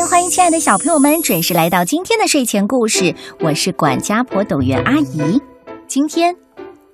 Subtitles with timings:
[0.00, 3.14] 欢迎，亲爱的小朋友们，准时来到今天的睡前故事。
[3.40, 5.40] 我是管家婆董媛阿姨。
[5.86, 6.34] 今天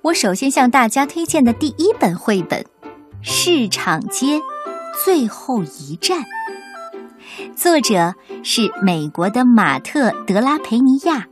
[0.01, 2.61] 我首先向大家推荐的第一本绘本
[3.21, 4.39] 《市场街
[5.03, 6.19] 最后一站》，
[7.55, 11.25] 作者是美国的马特·德拉培尼亚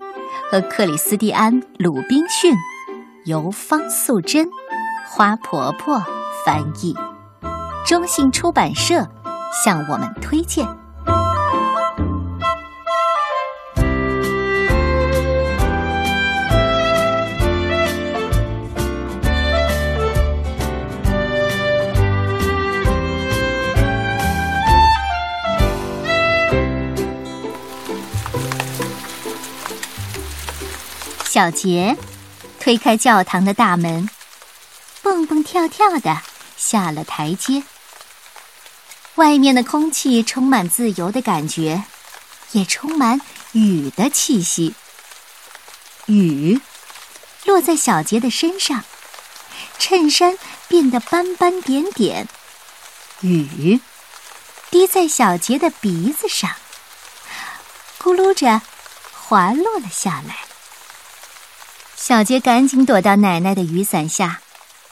[0.50, 2.54] 和克里斯蒂安·鲁宾逊，
[3.26, 4.48] 由方素珍、
[5.08, 6.04] 花婆婆
[6.46, 6.96] 翻译，
[7.86, 9.08] 中信出版社
[9.64, 10.66] 向我们推荐。
[31.38, 31.96] 小杰
[32.60, 34.10] 推开教堂的大门，
[35.04, 36.20] 蹦蹦跳跳的
[36.58, 37.62] 下了台阶。
[39.18, 41.84] 外面的空气充满自由的感觉，
[42.54, 44.74] 也充满雨的气息。
[46.08, 46.60] 雨
[47.46, 48.84] 落在小杰的身上，
[49.78, 52.28] 衬衫变得斑斑点点。
[53.22, 53.80] 雨
[54.72, 56.50] 滴在小杰的鼻子上，
[58.00, 58.60] 咕噜着
[59.14, 60.47] 滑落了下来。
[62.08, 64.40] 小杰赶紧躲到奶奶的雨伞下，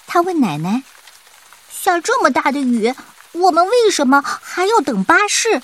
[0.05, 0.83] 他问奶奶
[1.71, 2.93] ：“下这么大的雨，
[3.31, 5.61] 我们为什么还要等巴士？”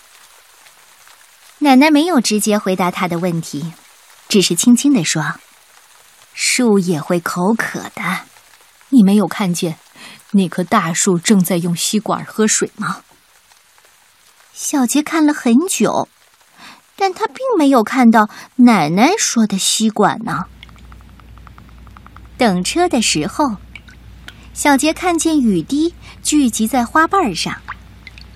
[1.60, 3.74] 奶奶没有直接回答他的问题，
[4.30, 5.22] 只是轻轻地说
[6.34, 8.22] ：“树也会口渴的。
[8.88, 9.78] 你没有看见
[10.32, 13.04] 那棵大树正在用吸管喝水吗？”
[14.56, 16.08] 小杰看了很久，
[16.96, 20.46] 但他并没有看到奶奶说的吸管呢。
[22.42, 23.58] 等车的时候，
[24.52, 27.56] 小杰看见雨滴聚集在花瓣上，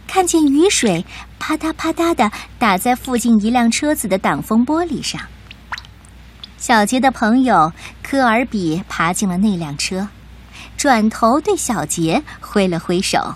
[0.08, 1.04] 看见雨水
[1.40, 5.20] 啪嗒啪嗒的打在附近一辆车子的挡风玻璃上。
[6.60, 10.08] 小杰的朋友科尔比爬进了那辆车，
[10.78, 13.34] 转头对小杰挥了挥手，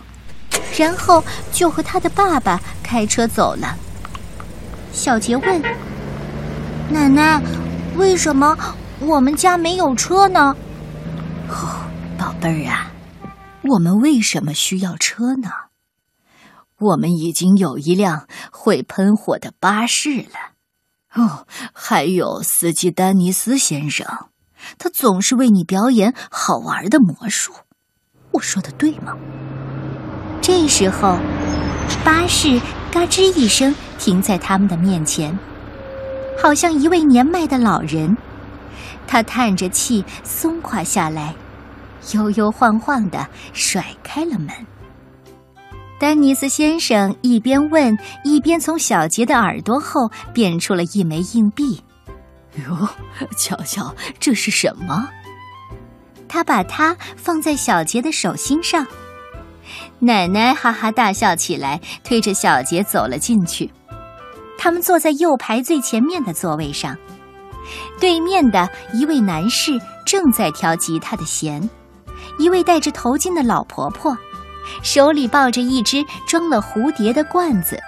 [0.78, 3.76] 然后就和他的爸爸开车走了。
[4.94, 5.64] 小杰问
[6.94, 7.42] ：“奶奶，
[7.96, 8.56] 为什么？”
[9.02, 10.56] 我们家没有车呢，
[11.48, 11.86] 哦，
[12.18, 12.92] 宝贝儿啊，
[13.64, 15.50] 我们为什么需要车呢？
[16.80, 20.54] 我们已经有一辆会喷火的巴士了，
[21.16, 24.06] 哦，还有司机丹尼斯先生，
[24.78, 27.54] 他总是为你表演好玩的魔术。
[28.32, 29.18] 我说的对吗？
[30.42, 31.18] 这时候，
[32.04, 32.60] 巴士
[32.92, 35.38] 嘎吱一声停在他们的面前，
[36.42, 38.16] 好像一位年迈的老人。
[39.10, 41.34] 他叹着气，松垮下来，
[42.14, 44.50] 悠悠晃晃的甩开了门。
[46.00, 51.82] 丹尼斯先生一边问，一边从小杰的耳朵后变出了一枚硬币。
[52.68, 52.88] 哟，
[53.36, 55.10] 瞧瞧，这是什么？
[56.28, 58.86] 他把它放在小杰的手心上。
[59.98, 63.72] 奶奶哈哈大笑起来，推着小杰走了进去。
[64.56, 66.96] 他们坐在右排最前面的座位上。
[68.00, 71.70] 对面的一位男士正在调吉他的弦，
[72.38, 74.18] 一位戴着头巾的老婆婆，
[74.82, 77.80] 手里抱着一只装了蝴蝶的罐子。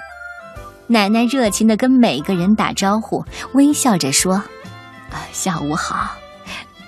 [0.88, 4.34] 奶奶热情地跟每个人打招呼，微笑着说
[5.09, 6.16] ：“啊，下午好，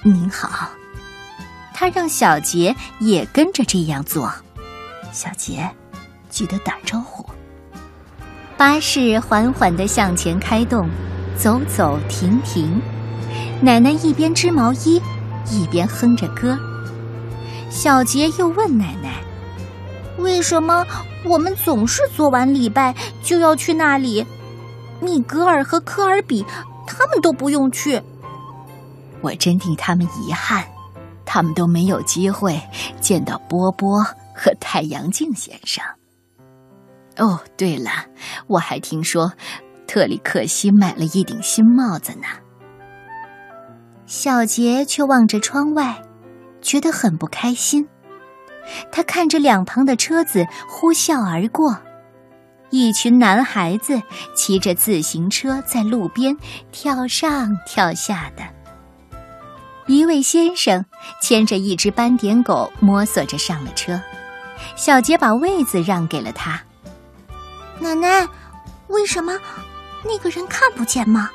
[0.03, 0.69] 您好。”
[1.73, 4.31] 她让小杰也跟着这样做。
[5.11, 5.69] 小杰，
[6.29, 7.25] 记得打招呼。
[8.57, 10.89] 巴士缓缓地向前开动。
[11.37, 12.81] 走走停停，
[13.61, 15.01] 奶奶一边织毛衣，
[15.49, 16.57] 一边哼着歌。
[17.69, 19.21] 小杰又问奶奶
[20.19, 20.85] ：“为什么
[21.25, 24.25] 我们总是做完礼拜就要去那里？
[25.01, 26.45] 米格尔和科尔比
[26.85, 28.01] 他们都不用去。”
[29.21, 30.63] 我真替他们遗憾，
[31.25, 32.61] 他们都没有机会
[33.01, 34.05] 见到波波
[34.35, 35.83] 和太阳镜先生。
[37.17, 37.89] 哦，对了，
[38.47, 39.33] 我还听说。
[39.93, 42.25] 特里克西买了一顶新帽子呢。
[44.07, 46.01] 小杰却望着窗外，
[46.63, 47.87] 觉得很不开心。
[48.91, 51.77] 他看着两旁的车子呼啸而过，
[52.71, 54.01] 一群男孩子
[54.35, 56.35] 骑着自行车在路边
[56.71, 58.41] 跳上跳下的。
[59.85, 60.83] 一位先生
[61.21, 64.01] 牵着一只斑点狗摸索着上了车，
[64.75, 66.59] 小杰把位子让给了他。
[67.79, 68.27] 奶奶，
[68.87, 69.37] 为什么？
[70.03, 71.29] 那个人看不见吗，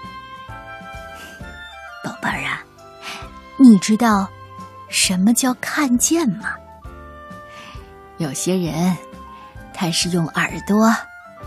[2.04, 2.62] 宝贝儿啊？
[3.58, 4.28] 你知道
[4.88, 6.54] 什么叫看见吗？
[8.18, 8.96] 有些人
[9.72, 10.88] 他是用耳朵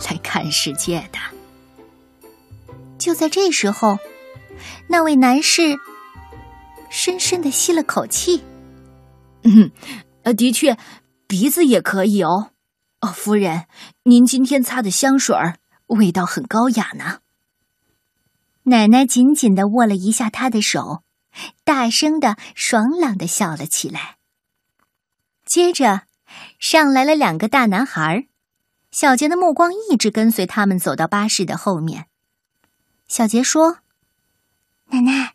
[0.09, 1.19] 来看世界的，
[2.97, 3.97] 就在这时候，
[4.87, 5.77] 那位男士
[6.89, 8.43] 深深的吸了口气。
[9.43, 9.71] 嗯，
[10.23, 10.77] 呃，的确，
[11.27, 12.51] 鼻子也可以哦。
[13.01, 13.65] 哦，夫人，
[14.03, 15.57] 您今天擦的香水儿
[15.91, 17.19] 味道很高雅呢。
[18.63, 21.03] 奶奶紧紧的握了一下他的手，
[21.63, 24.17] 大声的、爽朗的笑了起来。
[25.45, 26.03] 接着，
[26.59, 28.27] 上来了两个大男孩，
[28.91, 32.05] 小杰的目光一直跟随他们走到巴士的后面。
[33.07, 33.79] 小杰说
[34.91, 35.33] ：“奶奶，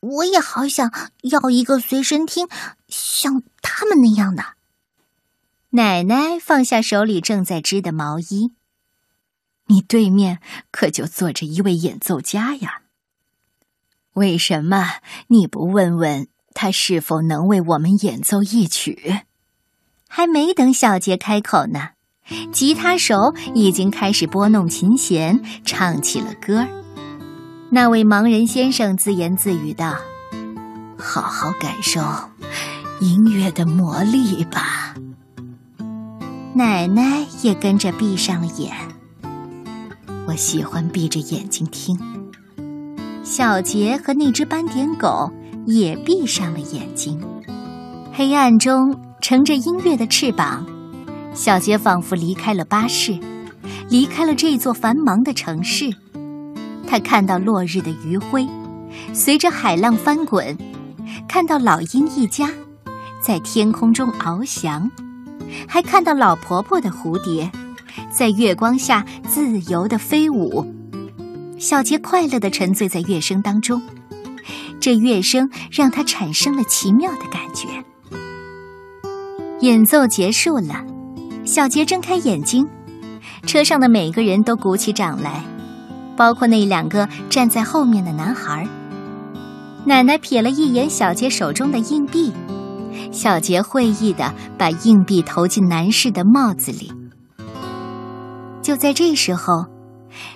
[0.00, 0.90] 我也好想
[1.22, 2.48] 要一个随身听，
[2.88, 4.54] 像他们那样的。”
[5.70, 8.54] 奶奶放下手里正在织的毛衣。
[9.68, 12.82] 你对面可就坐着一位演奏家呀。
[14.14, 14.96] 为什么
[15.28, 19.20] 你不问问他是否能为我们演奏一曲？
[20.08, 21.90] 还没等小杰开口呢，
[22.50, 23.14] 吉他手
[23.54, 26.66] 已经开始拨弄琴弦，唱起了歌。
[27.70, 29.94] 那位盲人先生自言自语道
[30.98, 32.00] ：“好好感受
[33.00, 34.94] 音乐的魔力吧。”
[36.56, 38.74] 奶奶也跟着闭上了眼。
[40.28, 41.98] 我喜欢闭着眼睛听。
[43.22, 45.32] 小杰和那只斑点狗
[45.66, 47.18] 也闭上了眼睛。
[48.12, 50.66] 黑暗中乘着音乐的翅膀，
[51.32, 53.18] 小杰仿佛离开了巴士，
[53.88, 55.88] 离开了这座繁忙的城市。
[56.86, 58.46] 他看到落日的余晖
[59.14, 60.54] 随着海浪翻滚，
[61.26, 62.50] 看到老鹰一家
[63.22, 64.90] 在天空中翱翔，
[65.66, 67.50] 还看到老婆婆的蝴蝶。
[68.18, 70.66] 在月光下自由的飞舞，
[71.56, 73.80] 小杰快乐的沉醉在乐声当中，
[74.80, 77.68] 这乐声让他产生了奇妙的感觉。
[79.60, 80.84] 演奏结束了，
[81.44, 82.66] 小杰睁开眼睛，
[83.46, 85.44] 车上的每个人都鼓起掌来，
[86.16, 88.66] 包括那两个站在后面的男孩。
[89.84, 92.32] 奶奶瞥了一眼小杰手中的硬币，
[93.12, 96.90] 小杰会意的把硬币投进男士的帽子里。
[98.68, 99.64] 就在这时候，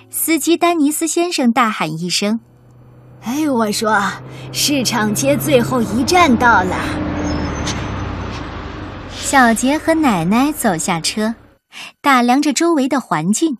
[0.09, 2.39] 司机丹尼斯先生大喊一声
[3.21, 3.95] ：“哎，我说，
[4.51, 6.75] 市场街最后一站到了。”
[9.13, 11.35] 小杰和奶奶走下车，
[12.01, 13.59] 打量着周围的环境：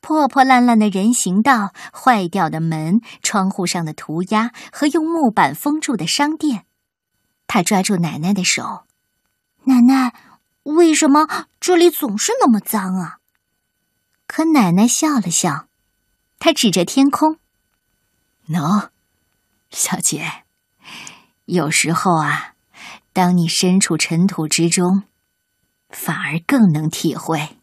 [0.00, 6.64] 破破烂烂的人行道、坏掉的门、窗户上的涂鸦和用木板封住的商店。
[7.46, 8.80] 他抓住奶奶的手
[9.66, 10.12] ：“奶奶，
[10.64, 13.18] 为什么这里总是那么脏啊？”
[14.34, 15.66] 可奶奶笑了笑，
[16.38, 17.36] 她指着天空
[18.48, 18.88] ：“喏，
[19.70, 20.44] 小姐，
[21.44, 22.54] 有时候啊，
[23.12, 25.02] 当你身处尘土之中，
[25.90, 27.58] 反而更能体会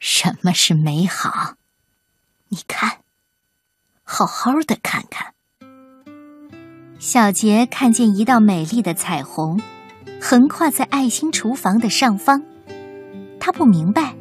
[0.00, 1.54] 什么是美好。
[2.48, 3.02] 你看，
[4.02, 5.34] 好好的看看。”
[6.98, 9.62] 小杰看见一道美丽的彩虹，
[10.20, 12.42] 横跨在爱心厨房的上方。
[13.38, 14.16] 他不明白。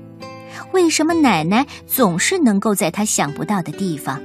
[0.72, 4.22] 为什么奶奶总是能够在她想不到的地方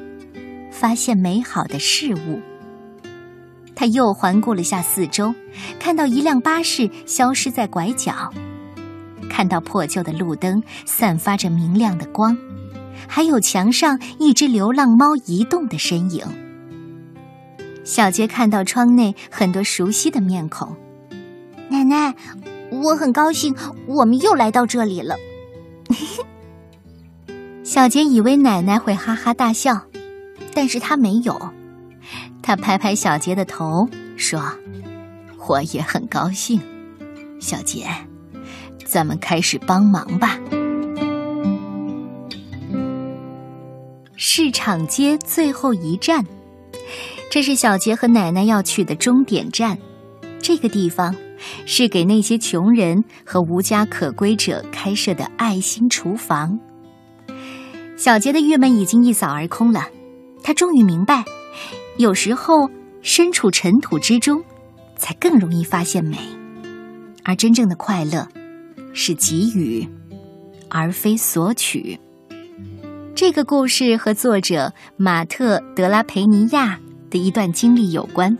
[0.70, 2.40] 发现美好的事物？
[3.76, 5.34] 他又环顾了下四周，
[5.80, 8.32] 看到一辆巴士消失在拐角，
[9.28, 12.38] 看到破旧的路灯散发着明亮的光，
[13.08, 16.24] 还有墙上一只流浪猫移动的身影。
[17.82, 20.76] 小杰看到窗内很多熟悉的面孔。
[21.68, 22.14] 奶奶，
[22.70, 23.56] 我很高兴，
[23.88, 25.16] 我们又来到这里了。
[27.74, 29.82] 小杰以为奶奶会哈哈大笑，
[30.54, 31.36] 但是他没有。
[32.40, 34.40] 他拍拍小杰的头，说
[35.48, 36.60] ：“我也很高兴，
[37.40, 37.88] 小杰，
[38.84, 40.38] 咱们开始帮忙吧。”
[44.14, 46.24] 市场街最后一站，
[47.28, 49.76] 这是小杰和奶奶要去的终点站。
[50.38, 51.12] 这个地方
[51.66, 56.56] 是给那些穷人和无家可归者开设的爱心厨房。
[57.96, 59.88] 小杰的郁闷已经一扫而空了，
[60.42, 61.24] 他终于明白，
[61.96, 62.68] 有时候
[63.02, 64.42] 身处尘土之中，
[64.96, 66.18] 才更容易发现美，
[67.22, 68.28] 而真正的快乐，
[68.92, 69.88] 是给予，
[70.68, 71.98] 而非索取。
[73.14, 78.36] 这个故事和作者马特·德拉培尼亚的一段经历有关。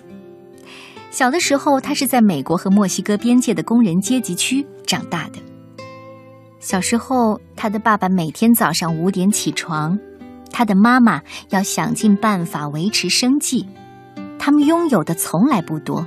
[1.13, 5.39] 小的时候，他是在美国和墨西哥边界的工人阶级区长大的。
[6.65, 9.99] 小时候，他的爸爸每天早上五点起床，
[10.51, 13.69] 他的妈妈要想尽办法维持生计。
[14.39, 16.07] 他们拥有的从来不多，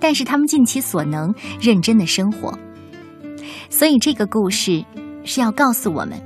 [0.00, 2.58] 但是他们尽其所能认真的生活。
[3.68, 4.82] 所以，这个故事
[5.24, 6.18] 是要告诉我们：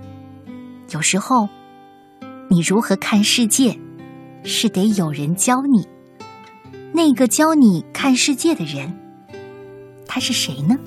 [0.90, 1.48] 有时候，
[2.48, 3.76] 你如何看世界，
[4.44, 5.84] 是得有人教你。
[6.92, 8.96] 那个教你看世界的人，
[10.06, 10.78] 他是谁呢？